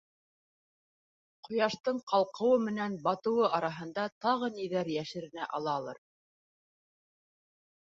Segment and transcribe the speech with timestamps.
[1.47, 6.03] Ҡояштың ҡалҡыуы менән батыуы араһында тағы ниҙәр йәшеренә алалыр...